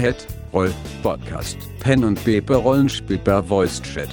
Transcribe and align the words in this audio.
Head 0.00 0.16
Roll 0.54 0.72
Podcast 1.02 1.58
Pen 1.80 2.04
und 2.04 2.24
Paper 2.24 2.56
Rollenspiel 2.56 3.18
per 3.18 3.42
Voice 3.42 3.82
Chat. 3.82 4.08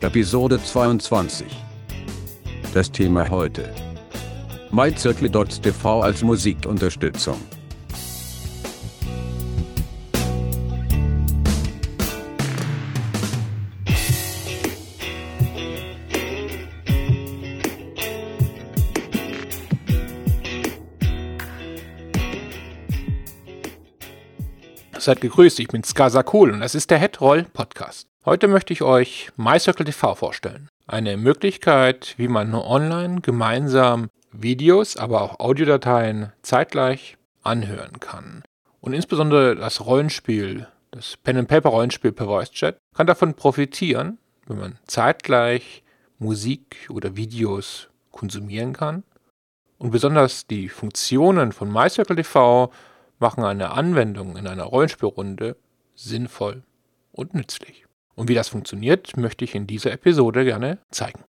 Episode 0.00 0.58
22. 0.58 1.46
Das 2.72 2.90
Thema 2.90 3.28
heute. 3.28 3.68
MyCircle.tv 4.70 6.00
als 6.00 6.22
Musikunterstützung. 6.22 7.38
Seid 25.00 25.20
gegrüßt, 25.20 25.60
ich 25.60 25.68
bin 25.68 25.84
Skasakul 25.84 26.50
und 26.50 26.58
das 26.58 26.74
ist 26.74 26.90
der 26.90 26.98
Headroll 26.98 27.44
Podcast. 27.44 28.08
Heute 28.24 28.48
möchte 28.48 28.72
ich 28.72 28.82
euch 28.82 29.30
MyCircle 29.36 29.86
TV 29.86 30.16
vorstellen. 30.16 30.68
Eine 30.88 31.16
Möglichkeit, 31.16 32.14
wie 32.16 32.26
man 32.26 32.52
online 32.52 33.20
gemeinsam 33.20 34.08
Videos, 34.32 34.96
aber 34.96 35.22
auch 35.22 35.38
Audiodateien 35.38 36.32
zeitgleich 36.42 37.16
anhören 37.44 38.00
kann. 38.00 38.42
Und 38.80 38.92
insbesondere 38.92 39.54
das 39.54 39.86
Rollenspiel, 39.86 40.66
das 40.90 41.16
Pen-and-Paper-Rollenspiel 41.16 42.10
per 42.10 42.26
Voice 42.26 42.50
Chat, 42.50 42.76
kann 42.96 43.06
davon 43.06 43.34
profitieren, 43.34 44.18
wenn 44.46 44.58
man 44.58 44.78
zeitgleich 44.88 45.84
Musik 46.18 46.88
oder 46.90 47.14
Videos 47.14 47.88
konsumieren 48.10 48.72
kann. 48.72 49.04
Und 49.78 49.92
besonders 49.92 50.48
die 50.48 50.68
Funktionen 50.68 51.52
von 51.52 51.72
MyCircle 51.72 52.16
TV 52.16 52.72
machen 53.18 53.44
eine 53.44 53.70
Anwendung 53.70 54.36
in 54.36 54.46
einer 54.46 54.64
Rollenspielrunde 54.64 55.56
sinnvoll 55.94 56.62
und 57.12 57.34
nützlich. 57.34 57.86
Und 58.14 58.28
wie 58.28 58.34
das 58.34 58.48
funktioniert, 58.48 59.16
möchte 59.16 59.44
ich 59.44 59.54
in 59.54 59.66
dieser 59.66 59.92
Episode 59.92 60.44
gerne 60.44 60.78
zeigen. 60.90 61.24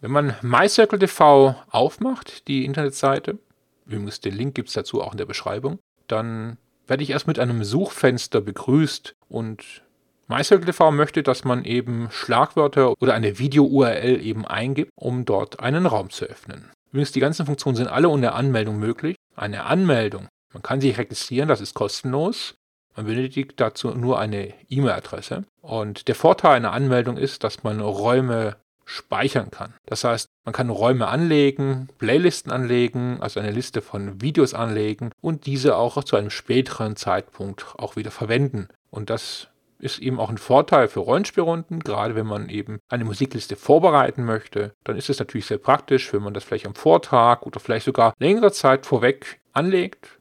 Wenn 0.00 0.10
man 0.10 0.36
MyCircle 0.42 0.98
TV 0.98 1.56
aufmacht, 1.70 2.46
die 2.48 2.64
Internetseite, 2.64 3.38
übrigens 3.86 4.20
den 4.20 4.34
Link 4.34 4.54
gibt 4.54 4.68
es 4.68 4.74
dazu 4.74 5.02
auch 5.02 5.12
in 5.12 5.18
der 5.18 5.26
Beschreibung, 5.26 5.78
dann 6.06 6.58
werde 6.86 7.02
ich 7.02 7.10
erst 7.10 7.26
mit 7.26 7.38
einem 7.38 7.64
Suchfenster 7.64 8.40
begrüßt 8.40 9.14
und 9.28 9.82
MyCircle 10.28 10.66
TV 10.66 10.90
möchte, 10.90 11.22
dass 11.22 11.44
man 11.44 11.64
eben 11.64 12.08
Schlagwörter 12.10 12.92
oder 13.00 13.14
eine 13.14 13.38
Video-URL 13.38 14.20
eben 14.20 14.46
eingibt, 14.46 14.90
um 14.94 15.24
dort 15.24 15.60
einen 15.60 15.86
Raum 15.86 16.10
zu 16.10 16.26
öffnen. 16.26 16.70
Übrigens, 16.90 17.12
die 17.12 17.20
ganzen 17.20 17.46
Funktionen 17.46 17.76
sind 17.76 17.88
alle 17.88 18.08
unter 18.08 18.34
Anmeldung 18.34 18.78
möglich. 18.78 19.16
Eine 19.34 19.64
Anmeldung 19.64 20.28
man 20.58 20.64
kann 20.64 20.80
sich 20.80 20.98
registrieren, 20.98 21.48
das 21.48 21.60
ist 21.60 21.74
kostenlos. 21.74 22.56
Man 22.96 23.06
benötigt 23.06 23.60
dazu 23.60 23.90
nur 23.90 24.18
eine 24.18 24.52
E-Mail-Adresse. 24.68 25.44
Und 25.62 26.08
der 26.08 26.16
Vorteil 26.16 26.56
einer 26.56 26.72
Anmeldung 26.72 27.16
ist, 27.16 27.44
dass 27.44 27.62
man 27.62 27.78
Räume 27.78 28.56
speichern 28.84 29.52
kann. 29.52 29.74
Das 29.86 30.02
heißt, 30.02 30.26
man 30.44 30.52
kann 30.52 30.68
Räume 30.70 31.06
anlegen, 31.06 31.90
Playlisten 31.98 32.50
anlegen, 32.50 33.18
also 33.20 33.38
eine 33.38 33.52
Liste 33.52 33.82
von 33.82 34.20
Videos 34.20 34.52
anlegen 34.52 35.12
und 35.20 35.46
diese 35.46 35.76
auch 35.76 36.02
zu 36.02 36.16
einem 36.16 36.30
späteren 36.30 36.96
Zeitpunkt 36.96 37.66
auch 37.78 37.94
wieder 37.94 38.10
verwenden. 38.10 38.66
Und 38.90 39.10
das 39.10 39.46
ist 39.78 40.00
eben 40.00 40.18
auch 40.18 40.30
ein 40.30 40.38
Vorteil 40.38 40.88
für 40.88 41.00
Rollenspielrunden, 41.00 41.78
gerade 41.84 42.16
wenn 42.16 42.26
man 42.26 42.48
eben 42.48 42.80
eine 42.88 43.04
Musikliste 43.04 43.54
vorbereiten 43.54 44.24
möchte. 44.24 44.72
Dann 44.82 44.96
ist 44.96 45.08
es 45.08 45.20
natürlich 45.20 45.46
sehr 45.46 45.58
praktisch, 45.58 46.12
wenn 46.12 46.22
man 46.22 46.34
das 46.34 46.42
vielleicht 46.42 46.66
am 46.66 46.74
Vortag 46.74 47.42
oder 47.42 47.60
vielleicht 47.60 47.84
sogar 47.84 48.12
längere 48.18 48.50
Zeit 48.50 48.86
vorweg 48.86 49.38
anlegt 49.52 50.17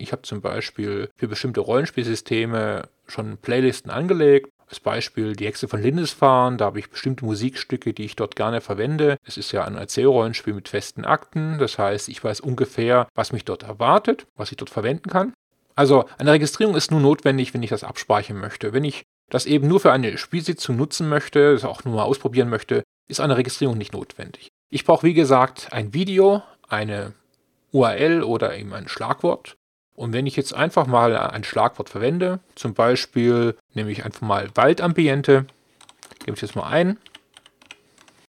ich 0.00 0.12
habe 0.12 0.22
zum 0.22 0.40
Beispiel 0.40 1.10
für 1.16 1.28
bestimmte 1.28 1.60
Rollenspielsysteme 1.60 2.88
schon 3.06 3.36
Playlisten 3.38 3.90
angelegt. 3.90 4.50
Als 4.68 4.80
Beispiel 4.80 5.34
die 5.34 5.46
Hexe 5.46 5.66
von 5.66 5.82
Lindisfarne, 5.82 6.56
da 6.56 6.66
habe 6.66 6.78
ich 6.78 6.90
bestimmte 6.90 7.24
Musikstücke, 7.24 7.92
die 7.92 8.04
ich 8.04 8.16
dort 8.16 8.36
gerne 8.36 8.60
verwende. 8.60 9.16
Es 9.24 9.36
ist 9.36 9.50
ja 9.52 9.64
ein 9.64 9.76
Erzählrollenspiel 9.76 10.54
mit 10.54 10.68
festen 10.68 11.04
Akten, 11.04 11.58
das 11.58 11.78
heißt, 11.78 12.08
ich 12.08 12.22
weiß 12.22 12.40
ungefähr, 12.40 13.08
was 13.14 13.32
mich 13.32 13.44
dort 13.44 13.64
erwartet, 13.64 14.26
was 14.36 14.52
ich 14.52 14.56
dort 14.56 14.70
verwenden 14.70 15.10
kann. 15.10 15.34
Also 15.74 16.04
eine 16.18 16.32
Registrierung 16.32 16.76
ist 16.76 16.90
nur 16.90 17.00
notwendig, 17.00 17.52
wenn 17.52 17.62
ich 17.62 17.70
das 17.70 17.84
abspeichern 17.84 18.38
möchte. 18.38 18.72
Wenn 18.72 18.84
ich 18.84 19.02
das 19.28 19.46
eben 19.46 19.66
nur 19.66 19.80
für 19.80 19.92
eine 19.92 20.18
Spielsitzung 20.18 20.76
nutzen 20.76 21.08
möchte, 21.08 21.52
das 21.52 21.64
auch 21.64 21.84
nur 21.84 21.96
mal 21.96 22.04
ausprobieren 22.04 22.48
möchte, 22.48 22.82
ist 23.08 23.20
eine 23.20 23.36
Registrierung 23.36 23.76
nicht 23.76 23.92
notwendig. 23.92 24.48
Ich 24.70 24.84
brauche, 24.84 25.06
wie 25.06 25.14
gesagt, 25.14 25.72
ein 25.72 25.94
Video, 25.94 26.42
eine 26.68 27.12
URL 27.72 28.22
oder 28.22 28.56
eben 28.56 28.72
ein 28.72 28.88
Schlagwort 28.88 29.56
und 30.00 30.14
wenn 30.14 30.26
ich 30.26 30.34
jetzt 30.34 30.54
einfach 30.54 30.86
mal 30.86 31.14
ein 31.14 31.44
Schlagwort 31.44 31.90
verwende, 31.90 32.40
zum 32.54 32.72
Beispiel 32.72 33.54
nehme 33.74 33.90
ich 33.90 34.06
einfach 34.06 34.22
mal 34.22 34.48
Waldambiente, 34.54 35.44
gebe 36.24 36.34
ich 36.34 36.40
jetzt 36.40 36.56
mal 36.56 36.70
ein 36.70 36.96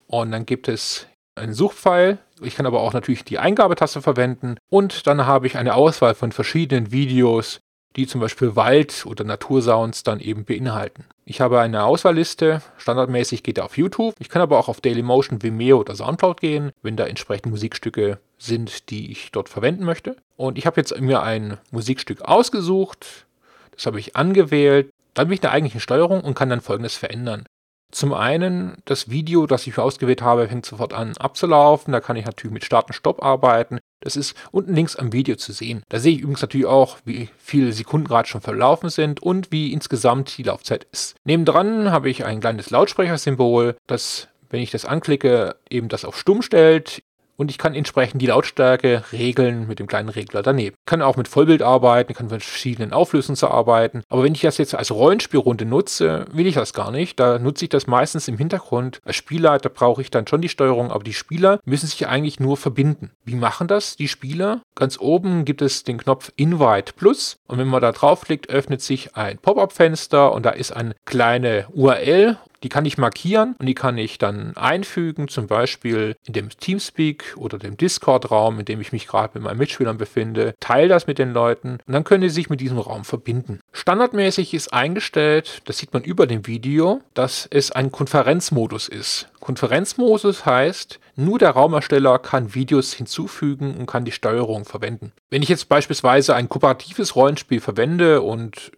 und 0.08 0.32
dann 0.32 0.48
gibt 0.48 0.68
es 0.68 1.06
einen 1.36 1.54
Suchpfeil. 1.54 2.18
Ich 2.42 2.56
kann 2.56 2.66
aber 2.66 2.82
auch 2.82 2.94
natürlich 2.94 3.24
die 3.26 3.38
Eingabetaste 3.38 4.02
verwenden 4.02 4.56
und 4.72 5.06
dann 5.06 5.28
habe 5.28 5.46
ich 5.46 5.56
eine 5.56 5.76
Auswahl 5.76 6.16
von 6.16 6.32
verschiedenen 6.32 6.92
Videos, 6.92 7.60
die 7.96 8.08
zum 8.08 8.22
Beispiel 8.22 8.56
Wald- 8.56 9.06
oder 9.06 9.24
Natursounds 9.24 10.02
dann 10.02 10.20
eben 10.20 10.46
beinhalten. 10.46 11.06
Ich 11.26 11.42
habe 11.42 11.60
eine 11.60 11.84
Auswahlliste, 11.84 12.64
standardmäßig 12.78 13.44
geht 13.44 13.60
er 13.60 13.66
auf 13.66 13.78
YouTube. 13.78 14.16
Ich 14.18 14.30
kann 14.30 14.42
aber 14.42 14.58
auch 14.58 14.68
auf 14.68 14.82
Dailymotion, 14.82 15.44
Vimeo 15.44 15.82
oder 15.82 15.96
Soundcloud 15.96 16.42
gehen, 16.42 16.72
wenn 16.82 16.98
da 16.98 17.06
entsprechend 17.06 17.52
Musikstücke 17.52 18.20
sind, 18.42 18.90
die 18.90 19.12
ich 19.12 19.32
dort 19.32 19.50
verwenden 19.50 19.86
möchte. 19.86 20.16
Und 20.36 20.58
ich 20.58 20.66
habe 20.66 20.80
jetzt 20.80 21.00
mir 21.00 21.22
ein 21.22 21.58
Musikstück 21.72 22.22
ausgesucht, 22.24 23.26
das 23.72 23.86
habe 23.86 24.00
ich 24.00 24.16
angewählt, 24.16 24.92
dann 25.14 25.28
bin 25.28 25.34
ich 25.34 25.40
in 25.40 25.44
der 25.44 25.52
eigentlichen 25.52 25.82
Steuerung 25.82 26.22
und 26.22 26.36
kann 26.36 26.50
dann 26.50 26.62
folgendes 26.62 26.96
verändern. 26.96 27.46
Zum 27.92 28.14
einen, 28.14 28.78
das 28.86 29.10
Video, 29.10 29.46
das 29.46 29.68
ich 29.68 29.78
ausgewählt 29.78 30.22
habe, 30.22 30.48
fängt 30.48 30.66
sofort 30.66 30.94
an 30.94 31.18
abzulaufen. 31.18 31.92
Da 31.92 32.00
kann 32.00 32.16
ich 32.16 32.26
natürlich 32.26 32.54
mit 32.54 32.64
Start 32.64 32.88
und 32.88 32.94
Stopp 32.94 33.22
arbeiten. 33.22 33.80
Das 34.00 34.16
ist 34.16 34.34
unten 34.52 34.74
links 34.74 34.96
am 34.96 35.12
Video 35.12 35.36
zu 35.36 35.52
sehen. 35.52 35.84
Da 35.90 36.00
sehe 36.00 36.14
ich 36.14 36.22
übrigens 36.22 36.42
natürlich 36.42 36.68
auch, 36.68 37.00
wie 37.04 37.30
viele 37.38 37.74
Sekunden 37.74 38.08
gerade 38.08 38.30
schon 38.30 38.40
verlaufen 38.40 38.90
sind 38.90 39.22
und 39.22 39.52
wie 39.52 39.74
insgesamt 39.74 40.38
die 40.38 40.44
Laufzeit 40.44 40.88
ist. 40.92 41.16
Nebendran 41.26 41.92
habe 41.92 42.10
ich 42.10 42.24
ein 42.24 42.40
kleines 42.40 42.70
Lautsprechersymbol, 42.70 43.76
das, 43.88 44.30
wenn 44.50 44.62
ich 44.62 44.72
das 44.72 44.86
anklicke, 44.86 45.58
eben 45.70 45.90
das 45.90 46.06
auf 46.06 46.18
Stumm 46.18 46.42
stellt 46.42 47.04
und 47.38 47.52
ich 47.52 47.58
kann 47.58 47.76
entsprechend 47.76 48.22
die 48.22 48.28
Lautstärke 48.28 49.04
regeln 49.12 49.68
mit 49.68 49.80
dem 49.80 49.88
kleinen 49.88 50.10
Regler 50.10 50.42
daneben. 50.42 50.76
Ich 50.78 50.86
kann 50.86 51.02
auch 51.02 51.18
mit 51.18 51.28
Vollbild 51.28 51.62
arbeiten, 51.62 52.14
kann 52.14 52.28
mit 52.28 52.44
verschiedenen 52.44 52.94
Auflösungen 52.94 53.42
arbeiten. 53.42 54.04
Aber 54.10 54.24
wenn 54.24 54.34
ich 54.34 54.42
das 54.42 54.58
jetzt 54.58 54.76
als 54.76 54.92
Rollenspielrunde 54.92 55.66
nutze, 55.66 56.26
will 56.32 56.48
ich 56.48 56.56
das 56.56 56.74
gar 56.74 56.92
nicht. 56.92 57.20
Da 57.20 57.40
nutze 57.40 57.66
ich 57.66 57.70
das 57.70 57.88
meistens 57.88 58.28
im 58.28 58.38
Hintergrund. 58.38 59.00
Als 59.04 59.16
Spielleiter 59.16 59.70
brauche 59.70 60.02
ich 60.02 60.12
dann 60.12 60.28
schon 60.28 60.42
die 60.42 60.50
Steuerung, 60.50 60.92
aber 60.92 61.04
die 61.04 61.14
Spieler 61.14 61.60
müssen 61.66 61.88
sich 61.88 62.08
eigentlich 62.08 62.40
nur 62.40 62.58
verbinden. 62.58 63.12
Wie 63.24 63.36
machen 63.36 63.68
das 63.68 63.96
die 63.96 64.08
Spieler? 64.08 64.62
Ganz 64.76 65.00
oben 65.00 65.46
gibt 65.46 65.62
es 65.62 65.84
den 65.84 65.98
Knopf 65.98 66.32
Invite 66.36 66.94
Plus 66.94 67.38
und 67.48 67.58
wenn 67.58 67.68
man 67.68 67.82
da 67.82 67.92
draufklickt, 67.92 68.50
öffnet 68.50 68.82
sich 68.82 69.16
ein 69.16 69.38
Pop-up-Fenster 69.38 70.32
und 70.32 70.46
da 70.46 70.52
ist 70.52 70.72
eine 70.72 70.96
kleine 71.06 71.68
URL 71.74 72.38
die 72.64 72.70
kann 72.70 72.86
ich 72.86 72.98
markieren 72.98 73.56
und 73.60 73.66
die 73.66 73.76
kann 73.76 73.98
ich 73.98 74.18
dann 74.18 74.56
einfügen, 74.56 75.28
zum 75.28 75.48
Beispiel 75.48 76.16
in 76.26 76.34
dem 76.34 76.50
Teamspeak 76.50 77.36
oder 77.38 77.58
dem 77.58 77.78
Discord-Raum, 77.78 78.60
in 78.60 78.66
dem 78.66 78.82
ich 78.82 78.92
mich 78.92 79.08
gerade 79.08 79.32
mit 79.36 79.44
meinen 79.44 79.58
Mitspielern 79.58 79.98
befinde. 79.98 80.54
Teile 80.60 80.88
das 80.88 81.08
mit 81.08 81.20
den 81.20 81.34
Leuten 81.34 81.80
und 81.86 81.94
dann 81.94 82.04
können 82.04 82.24
sie 82.24 82.30
sich 82.30 82.50
mit 82.50 82.62
diesem 82.62 82.78
Raum 82.78 83.04
verbinden. 83.04 83.60
Standardmäßig 83.72 84.54
ist 84.54 84.74
eingestellt, 84.74 85.62
das 85.66 85.78
sieht 85.78 85.94
man 85.94 86.04
über 86.04 86.28
dem 86.28 86.48
Video, 86.48 87.02
dass 87.14 87.48
es 87.50 87.72
ein 87.72 87.92
Konferenzmodus 87.92 88.88
ist. 88.88 89.28
Konferenzmodus 89.40 90.46
heißt, 90.46 91.00
nur 91.16 91.40
der 91.40 91.52
Raumersteller 91.52 92.20
kann 92.20 92.54
Videos 92.54 92.94
hinzufügen 92.94 93.76
und 93.76 93.88
kann 93.88 94.06
die 94.06 94.12
Steuerung 94.12 94.66
verwenden. 94.66 95.12
Wenn 95.30 95.42
ich 95.42 95.50
jetzt 95.50 95.68
beispielsweise 95.68 96.36
ein 96.36 96.48
kooperatives 96.48 97.16
Rollenspiel 97.16 97.60
verwende 97.60 98.22
und 98.22 98.72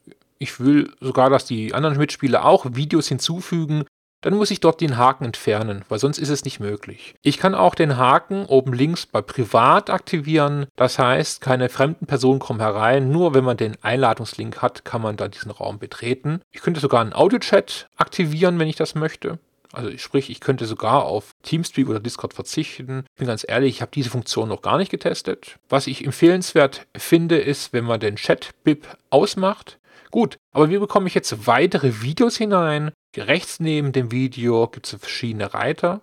ich 0.44 0.60
will 0.60 0.92
sogar, 1.00 1.30
dass 1.30 1.46
die 1.46 1.74
anderen 1.74 1.98
Mitspieler 1.98 2.46
auch 2.46 2.66
Videos 2.74 3.08
hinzufügen, 3.08 3.86
dann 4.24 4.36
muss 4.36 4.52
ich 4.52 4.62
dort 4.62 4.80
den 4.80 4.98
Haken 4.98 5.26
entfernen, 5.26 5.84
weil 5.90 6.00
sonst 6.00 6.18
ist 6.18 6.30
es 6.30 6.46
nicht 6.46 6.62
möglich. 6.62 7.14
Ich 7.22 7.38
kann 7.38 7.54
auch 7.56 7.76
den 7.76 7.98
Haken 7.98 8.46
oben 8.46 8.72
links 8.72 9.06
bei 9.06 9.22
Privat 9.22 9.90
aktivieren. 9.90 10.68
Das 10.78 10.98
heißt, 10.98 11.42
keine 11.42 11.68
fremden 11.68 12.06
Personen 12.06 12.40
kommen 12.40 12.62
herein. 12.62 13.12
Nur 13.12 13.34
wenn 13.34 13.44
man 13.44 13.58
den 13.58 13.76
Einladungslink 13.82 14.62
hat, 14.62 14.86
kann 14.86 15.02
man 15.02 15.18
dann 15.18 15.32
diesen 15.32 15.52
Raum 15.52 15.78
betreten. 15.78 16.42
Ich 16.52 16.62
könnte 16.62 16.80
sogar 16.80 17.02
einen 17.02 17.14
Audio-Chat 17.14 17.88
aktivieren, 17.98 18.60
wenn 18.60 18.70
ich 18.70 18.78
das 18.78 18.96
möchte. 18.96 19.40
Also 19.74 19.98
sprich, 19.98 20.30
ich 20.30 20.40
könnte 20.40 20.68
sogar 20.68 21.04
auf 21.04 21.32
Teamspeak 21.42 21.90
oder 21.90 22.00
Discord 22.00 22.34
verzichten. 22.34 23.06
Ich 23.10 23.20
bin 23.20 23.28
ganz 23.28 23.44
ehrlich, 23.46 23.76
ich 23.76 23.82
habe 23.82 23.92
diese 23.94 24.12
Funktion 24.12 24.48
noch 24.48 24.62
gar 24.62 24.78
nicht 24.78 24.92
getestet. 24.92 25.58
Was 25.68 25.88
ich 25.88 26.06
empfehlenswert 26.06 26.86
finde, 26.96 27.40
ist, 27.40 27.74
wenn 27.74 27.84
man 27.84 28.00
den 28.00 28.16
Chat-Bip 28.16 28.88
ausmacht, 29.10 29.80
Gut, 30.14 30.38
aber 30.52 30.70
wie 30.70 30.78
bekomme 30.78 31.08
ich 31.08 31.16
jetzt 31.16 31.48
weitere 31.48 32.04
Videos 32.04 32.38
hinein? 32.38 32.92
Rechts 33.18 33.60
neben 33.60 33.94
dem 33.94 34.12
Video 34.12 34.68
gibt 34.68 34.86
es 34.86 35.00
verschiedene 35.00 35.56
Reiter. 35.56 36.02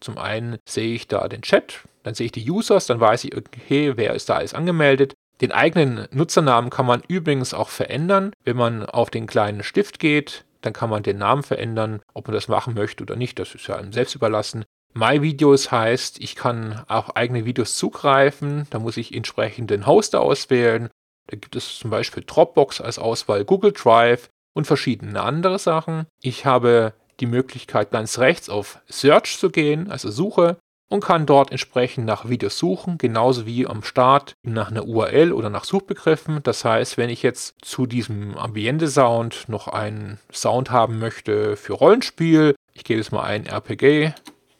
Zum 0.00 0.16
einen 0.16 0.56
sehe 0.66 0.94
ich 0.94 1.06
da 1.06 1.28
den 1.28 1.42
Chat, 1.42 1.80
dann 2.02 2.14
sehe 2.14 2.24
ich 2.24 2.32
die 2.32 2.50
Users, 2.50 2.86
dann 2.86 2.98
weiß 2.98 3.24
ich, 3.24 3.36
okay, 3.36 3.92
wer 3.96 4.14
ist 4.14 4.30
da 4.30 4.36
alles 4.36 4.54
angemeldet. 4.54 5.12
Den 5.42 5.52
eigenen 5.52 6.08
Nutzernamen 6.12 6.70
kann 6.70 6.86
man 6.86 7.02
übrigens 7.08 7.52
auch 7.52 7.68
verändern. 7.68 8.32
Wenn 8.42 8.56
man 8.56 8.86
auf 8.86 9.10
den 9.10 9.26
kleinen 9.26 9.62
Stift 9.62 9.98
geht, 9.98 10.46
dann 10.62 10.72
kann 10.72 10.88
man 10.88 11.02
den 11.02 11.18
Namen 11.18 11.42
verändern, 11.42 12.00
ob 12.14 12.28
man 12.28 12.34
das 12.34 12.48
machen 12.48 12.72
möchte 12.72 13.02
oder 13.02 13.16
nicht. 13.16 13.38
Das 13.38 13.54
ist 13.54 13.66
ja 13.66 13.76
einem 13.76 13.92
selbst 13.92 14.14
überlassen. 14.14 14.64
My 14.94 15.20
Videos 15.20 15.70
heißt, 15.70 16.20
ich 16.20 16.36
kann 16.36 16.82
auch 16.88 17.10
eigene 17.10 17.44
Videos 17.44 17.76
zugreifen. 17.76 18.66
Da 18.70 18.78
muss 18.78 18.96
ich 18.96 19.14
entsprechend 19.14 19.68
den 19.68 19.84
Hoster 19.84 20.22
auswählen. 20.22 20.88
Da 21.32 21.38
gibt 21.38 21.56
es 21.56 21.78
zum 21.78 21.88
Beispiel 21.90 22.24
Dropbox 22.26 22.82
als 22.82 22.98
Auswahl, 22.98 23.46
Google 23.46 23.72
Drive 23.72 24.28
und 24.52 24.66
verschiedene 24.66 25.22
andere 25.22 25.58
Sachen. 25.58 26.06
Ich 26.20 26.44
habe 26.44 26.92
die 27.20 27.26
Möglichkeit, 27.26 27.90
ganz 27.90 28.18
rechts 28.18 28.50
auf 28.50 28.80
Search 28.86 29.38
zu 29.38 29.48
gehen, 29.48 29.90
also 29.90 30.10
Suche, 30.10 30.58
und 30.90 31.02
kann 31.02 31.24
dort 31.24 31.50
entsprechend 31.50 32.04
nach 32.04 32.28
Videos 32.28 32.58
suchen, 32.58 32.98
genauso 32.98 33.46
wie 33.46 33.66
am 33.66 33.82
Start 33.82 34.34
nach 34.42 34.70
einer 34.70 34.84
URL 34.84 35.32
oder 35.32 35.48
nach 35.48 35.64
Suchbegriffen. 35.64 36.42
Das 36.42 36.66
heißt, 36.66 36.98
wenn 36.98 37.08
ich 37.08 37.22
jetzt 37.22 37.54
zu 37.62 37.86
diesem 37.86 38.36
Ambiente-Sound 38.36 39.48
noch 39.48 39.68
einen 39.68 40.20
Sound 40.30 40.70
haben 40.70 40.98
möchte 40.98 41.56
für 41.56 41.72
Rollenspiel, 41.72 42.54
ich 42.74 42.84
gebe 42.84 43.00
jetzt 43.00 43.10
mal 43.10 43.22
ein 43.22 43.46
RPG, 43.46 44.12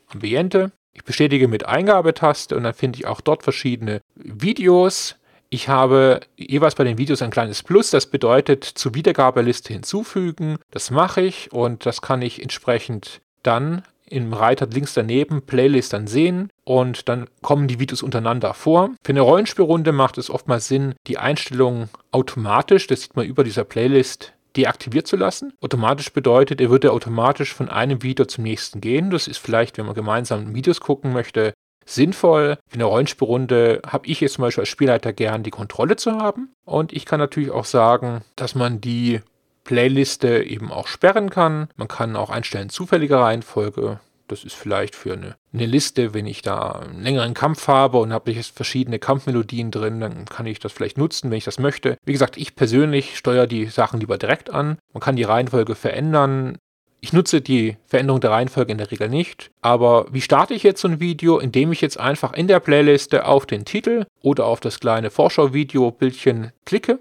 Ambiente, 0.09 0.73
ich 0.95 1.05
bestätige 1.05 1.49
mit 1.49 1.67
Eingabetaste 1.67 2.57
und 2.57 2.63
dann 2.63 2.73
finde 2.73 2.99
ich 2.99 3.07
auch 3.07 3.21
dort 3.21 3.43
verschiedene 3.43 4.01
Videos. 4.15 5.17
Ich 5.53 5.69
habe 5.69 6.21
jeweils 6.39 6.77
bei 6.77 6.85
den 6.85 6.97
Videos 6.97 7.21
ein 7.21 7.31
kleines 7.31 7.63
Plus, 7.63 7.91
das 7.91 8.07
bedeutet 8.07 8.65
zur 8.65 8.95
Wiedergabeliste 8.95 9.75
hinzufügen. 9.75 10.57
Das 10.71 10.91
mache 10.91 11.21
ich 11.21 11.53
und 11.53 11.85
das 11.85 12.01
kann 12.01 12.23
ich 12.23 12.41
entsprechend 12.41 13.21
dann 13.43 13.83
im 14.07 14.33
Reiter 14.33 14.67
links 14.67 14.95
daneben 14.95 15.43
Playlist 15.43 15.93
dann 15.93 16.07
sehen 16.07 16.49
und 16.65 17.07
dann 17.11 17.27
kommen 17.43 17.69
die 17.69 17.79
Videos 17.79 18.03
untereinander 18.03 18.55
vor. 18.55 18.93
Für 19.05 19.13
eine 19.13 19.21
Rollenspielrunde 19.21 19.93
macht 19.93 20.17
es 20.17 20.31
oftmals 20.31 20.69
Sinn, 20.69 20.95
die 21.07 21.19
Einstellungen 21.19 21.91
automatisch, 22.13 22.87
das 22.87 23.03
sieht 23.03 23.15
man 23.15 23.27
über 23.27 23.45
dieser 23.45 23.65
Playlist, 23.65 24.33
deaktiviert 24.57 25.07
zu 25.07 25.17
lassen. 25.17 25.53
Automatisch 25.61 26.13
bedeutet, 26.13 26.63
er 26.63 26.71
würde 26.71 26.93
automatisch 26.93 27.53
von 27.53 27.69
einem 27.69 28.03
Video 28.03 28.25
zum 28.25 28.45
nächsten 28.45 28.81
gehen. 28.81 29.11
Das 29.11 29.29
ist 29.29 29.39
vielleicht, 29.39 29.79
wenn 29.79 29.87
man 29.87 29.95
gemeinsam 29.95 30.55
Videos 30.55 30.81
gucken 30.81 31.13
möchte, 31.13 31.53
sinnvoll. 31.85 32.59
Für 32.69 32.75
eine 32.75 32.85
Rollenspielrunde 32.85 33.83
habe 33.87 34.07
ich 34.07 34.21
jetzt 34.21 34.35
zum 34.35 34.43
Beispiel 34.43 34.63
als 34.63 34.69
Spielleiter 34.69 35.13
gern 35.13 35.43
die 35.43 35.51
Kontrolle 35.51 35.97
zu 35.97 36.13
haben. 36.13 36.53
Und 36.65 36.93
ich 36.93 37.07
kann 37.07 37.21
natürlich 37.21 37.51
auch 37.51 37.65
sagen, 37.65 38.23
dass 38.37 38.55
man 38.55 38.81
die 38.81 39.21
Playliste 39.65 40.43
eben 40.43 40.73
auch 40.73 40.87
sperren 40.87 41.31
kann. 41.31 41.69
Man 41.77 41.89
kann 41.89 42.17
auch 42.17 42.31
einstellen 42.31 42.69
zufällige 42.69 43.19
Reihenfolge. 43.19 44.01
Das 44.29 44.45
ist 44.45 44.55
vielleicht 44.55 44.97
für 44.97 45.13
eine, 45.13 45.37
eine 45.53 45.67
Liste, 45.67 46.15
wenn 46.15 46.27
ich 46.27 46.41
da 46.41 46.73
einen 46.73 47.03
längeren 47.03 47.35
Kampf 47.35 47.69
habe 47.69 47.99
und 47.99 48.13
habe 48.13 48.31
jetzt 48.33 48.57
verschiedene 48.57 48.99
Kampfmelodien 48.99 49.71
drin, 49.71 50.01
dann 50.01 50.25
kann 50.25 50.47
ich 50.47 50.59
das 50.59 50.73
vielleicht 50.73 50.97
nutzen, 50.97 51.31
wenn 51.31 51.39
ich 51.39 51.45
das 51.45 51.59
möchte. 51.59 51.99
Wie 52.05 52.13
gesagt, 52.13 52.39
ich 52.39 52.57
persönlich 52.57 53.19
steuere 53.19 53.47
die 53.47 53.67
Sachen 53.67 54.01
lieber 54.01 54.17
direkt 54.17 54.49
an. 54.49 54.79
Man 54.95 55.03
kann 55.03 55.17
die 55.17 55.23
Reihenfolge 55.25 55.75
verändern. 55.75 56.57
Ich 57.05 57.13
nutze 57.13 57.41
die 57.41 57.77
Veränderung 57.85 58.21
der 58.21 58.31
Reihenfolge 58.31 58.71
in 58.71 58.79
der 58.79 58.93
Regel 58.93 59.09
nicht. 59.09 59.51
Aber 59.61 60.07
wie 60.13 60.21
starte 60.21 60.55
ich 60.55 60.63
jetzt 60.63 60.81
so 60.81 60.87
ein 60.87 61.01
Video? 61.01 61.41
Indem 61.41 61.73
ich 61.73 61.81
jetzt 61.81 61.99
einfach 61.99 62.33
in 62.33 62.47
der 62.47 62.61
Playliste 62.61 63.27
auf 63.27 63.45
den 63.45 63.65
Titel 63.65 64.07
oder 64.23 64.47
auf 64.47 64.61
das 64.61 64.79
kleine 64.79 65.11
Vorschau-Video-Bildchen 65.11 66.53
klicke. 66.65 67.01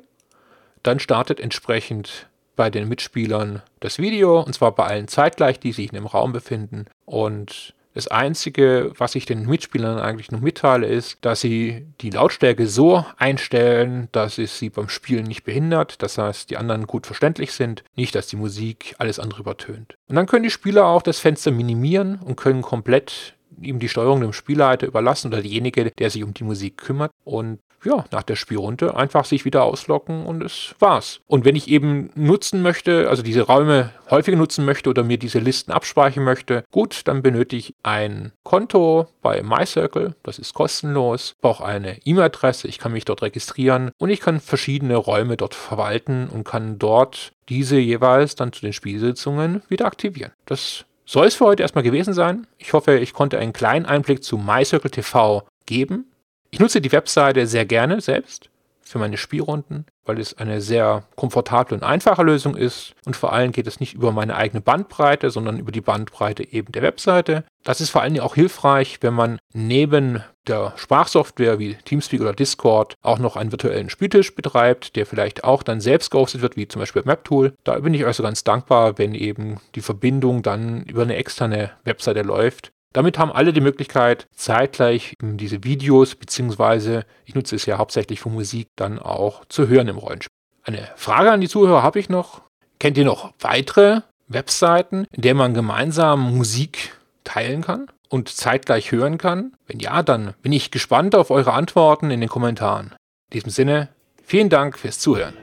Dann 0.81 0.99
startet 0.99 1.39
entsprechend 1.39 2.27
bei 2.55 2.71
den 2.71 2.89
Mitspielern 2.89 3.61
das 3.79 3.99
Video, 3.99 4.41
und 4.41 4.53
zwar 4.53 4.73
bei 4.73 4.85
allen 4.85 5.07
zeitgleich, 5.07 5.59
die 5.59 5.71
sich 5.71 5.89
in 5.89 5.95
dem 5.95 6.07
Raum 6.07 6.33
befinden. 6.33 6.87
Und 7.05 7.75
das 7.93 8.07
Einzige, 8.07 8.91
was 8.97 9.15
ich 9.15 9.25
den 9.25 9.45
Mitspielern 9.45 9.99
eigentlich 9.99 10.31
noch 10.31 10.39
mitteile, 10.39 10.87
ist, 10.87 11.17
dass 11.21 11.41
sie 11.41 11.85
die 12.01 12.09
Lautstärke 12.09 12.67
so 12.67 13.05
einstellen, 13.17 14.07
dass 14.11 14.37
es 14.37 14.57
sie 14.57 14.69
beim 14.69 14.89
Spielen 14.89 15.25
nicht 15.25 15.43
behindert. 15.43 16.01
Das 16.01 16.17
heißt, 16.17 16.49
die 16.49 16.57
anderen 16.57 16.87
gut 16.87 17.05
verständlich 17.05 17.51
sind, 17.51 17.83
nicht, 17.95 18.15
dass 18.15 18.27
die 18.27 18.37
Musik 18.37 18.95
alles 18.97 19.19
andere 19.19 19.41
übertönt. 19.41 19.95
Und 20.07 20.15
dann 20.15 20.25
können 20.25 20.43
die 20.43 20.49
Spieler 20.49 20.85
auch 20.85 21.01
das 21.01 21.19
Fenster 21.19 21.51
minimieren 21.51 22.19
und 22.23 22.37
können 22.37 22.61
komplett 22.61 23.35
ihm 23.61 23.79
die 23.79 23.89
Steuerung 23.89 24.21
dem 24.21 24.33
Spielleiter 24.33 24.87
überlassen 24.87 25.27
oder 25.27 25.41
derjenige, 25.41 25.91
der 25.91 26.09
sich 26.09 26.23
um 26.23 26.33
die 26.33 26.43
Musik 26.43 26.77
kümmert. 26.77 27.11
Und 27.23 27.59
ja, 27.83 28.05
nach 28.11 28.23
der 28.23 28.35
Spielrunde 28.35 28.95
einfach 28.95 29.25
sich 29.25 29.45
wieder 29.45 29.63
auslocken 29.63 30.25
und 30.25 30.43
es 30.43 30.75
war's. 30.79 31.19
Und 31.27 31.45
wenn 31.45 31.55
ich 31.55 31.67
eben 31.67 32.09
nutzen 32.15 32.61
möchte, 32.61 33.09
also 33.09 33.23
diese 33.23 33.41
Räume 33.41 33.91
häufiger 34.09 34.37
nutzen 34.37 34.65
möchte 34.65 34.89
oder 34.89 35.03
mir 35.03 35.17
diese 35.17 35.39
Listen 35.39 35.71
abspeichern 35.71 36.23
möchte, 36.23 36.63
gut, 36.71 37.01
dann 37.07 37.21
benötige 37.21 37.59
ich 37.59 37.75
ein 37.83 38.31
Konto 38.43 39.07
bei 39.21 39.41
MyCircle, 39.41 40.15
das 40.23 40.39
ist 40.39 40.53
kostenlos, 40.53 41.35
brauche 41.41 41.65
eine 41.65 41.97
E-Mail-Adresse, 42.05 42.67
ich 42.67 42.79
kann 42.79 42.93
mich 42.93 43.05
dort 43.05 43.21
registrieren 43.21 43.91
und 43.97 44.09
ich 44.09 44.19
kann 44.19 44.39
verschiedene 44.39 44.95
Räume 44.95 45.37
dort 45.37 45.55
verwalten 45.55 46.27
und 46.27 46.43
kann 46.43 46.79
dort 46.79 47.33
diese 47.49 47.77
jeweils 47.77 48.35
dann 48.35 48.53
zu 48.53 48.61
den 48.61 48.73
Spielsitzungen 48.73 49.61
wieder 49.67 49.85
aktivieren. 49.85 50.31
Das 50.45 50.85
soll 51.05 51.27
es 51.27 51.35
für 51.35 51.45
heute 51.45 51.63
erstmal 51.63 51.83
gewesen 51.83 52.13
sein. 52.13 52.47
Ich 52.57 52.73
hoffe, 52.73 52.97
ich 52.97 53.13
konnte 53.13 53.37
einen 53.37 53.53
kleinen 53.53 53.85
Einblick 53.85 54.23
zu 54.23 54.37
MyCircle 54.37 54.91
TV 54.91 55.43
geben. 55.65 56.05
Ich 56.51 56.59
nutze 56.59 56.81
die 56.81 56.91
Webseite 56.91 57.47
sehr 57.47 57.65
gerne 57.65 58.01
selbst 58.01 58.49
für 58.81 58.99
meine 58.99 59.15
Spielrunden, 59.15 59.85
weil 60.03 60.19
es 60.19 60.37
eine 60.37 60.59
sehr 60.59 61.05
komfortable 61.15 61.77
und 61.77 61.83
einfache 61.83 62.23
Lösung 62.23 62.57
ist. 62.57 62.93
Und 63.05 63.15
vor 63.15 63.31
allem 63.31 63.53
geht 63.53 63.67
es 63.67 63.79
nicht 63.79 63.93
über 63.93 64.11
meine 64.11 64.35
eigene 64.35 64.59
Bandbreite, 64.59 65.29
sondern 65.29 65.59
über 65.59 65.71
die 65.71 65.79
Bandbreite 65.79 66.43
eben 66.51 66.73
der 66.73 66.81
Webseite. 66.81 67.45
Das 67.63 67.79
ist 67.79 67.89
vor 67.89 68.01
allem 68.01 68.19
auch 68.19 68.35
hilfreich, 68.35 68.97
wenn 68.99 69.13
man 69.13 69.39
neben 69.53 70.21
der 70.45 70.73
Sprachsoftware 70.75 71.57
wie 71.57 71.75
Teamspeak 71.85 72.19
oder 72.19 72.33
Discord 72.33 72.95
auch 73.01 73.19
noch 73.19 73.37
einen 73.37 73.53
virtuellen 73.53 73.89
Spieltisch 73.89 74.35
betreibt, 74.35 74.97
der 74.97 75.05
vielleicht 75.05 75.45
auch 75.45 75.63
dann 75.63 75.79
selbst 75.79 76.11
gehostet 76.11 76.41
wird, 76.41 76.57
wie 76.57 76.67
zum 76.67 76.81
Beispiel 76.81 77.03
MapTool. 77.05 77.53
Da 77.63 77.79
bin 77.79 77.93
ich 77.93 78.05
also 78.05 78.23
ganz 78.23 78.43
dankbar, 78.43 78.97
wenn 78.97 79.15
eben 79.15 79.61
die 79.75 79.81
Verbindung 79.81 80.41
dann 80.41 80.83
über 80.83 81.03
eine 81.03 81.15
externe 81.15 81.71
Webseite 81.85 82.23
läuft 82.23 82.73
damit 82.93 83.17
haben 83.17 83.31
alle 83.31 83.53
die 83.53 83.61
Möglichkeit, 83.61 84.27
zeitgleich 84.35 85.15
diese 85.21 85.63
Videos, 85.63 86.15
beziehungsweise 86.15 87.05
ich 87.25 87.35
nutze 87.35 87.55
es 87.55 87.65
ja 87.65 87.77
hauptsächlich 87.77 88.21
für 88.21 88.29
Musik, 88.29 88.67
dann 88.75 88.99
auch 88.99 89.45
zu 89.45 89.67
hören 89.67 89.87
im 89.87 89.97
Rollenspiel. 89.97 90.31
Eine 90.63 90.89
Frage 90.95 91.31
an 91.31 91.41
die 91.41 91.49
Zuhörer 91.49 91.83
habe 91.83 91.99
ich 91.99 92.09
noch. 92.09 92.41
Kennt 92.79 92.97
ihr 92.97 93.05
noch 93.05 93.33
weitere 93.39 94.01
Webseiten, 94.27 95.05
in 95.11 95.21
denen 95.21 95.37
man 95.37 95.53
gemeinsam 95.53 96.35
Musik 96.35 96.97
teilen 97.23 97.61
kann 97.61 97.87
und 98.09 98.29
zeitgleich 98.29 98.91
hören 98.91 99.17
kann? 99.17 99.53
Wenn 99.67 99.79
ja, 99.79 100.03
dann 100.03 100.33
bin 100.41 100.51
ich 100.51 100.71
gespannt 100.71 101.15
auf 101.15 101.31
eure 101.31 101.53
Antworten 101.53 102.11
in 102.11 102.19
den 102.19 102.29
Kommentaren. 102.29 102.93
In 103.29 103.33
diesem 103.33 103.51
Sinne, 103.51 103.89
vielen 104.23 104.49
Dank 104.49 104.77
fürs 104.77 104.99
Zuhören. 104.99 105.35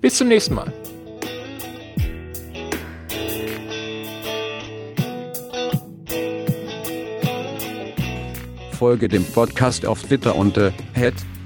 Bis 0.00 0.16
zum 0.16 0.28
nächsten 0.28 0.54
Mal. 0.54 0.72
Folge 8.76 9.08
dem 9.08 9.24
Podcast 9.24 9.86
auf 9.86 10.02
Twitter 10.02 10.36
unter 10.36 10.70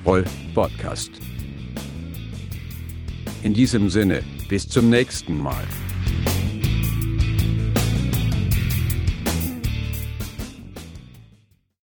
@rollpodcast. 0.04 1.12
In 3.44 3.54
diesem 3.54 3.88
Sinne, 3.88 4.24
bis 4.48 4.68
zum 4.68 4.90
nächsten 4.90 5.40
Mal. 5.40 5.64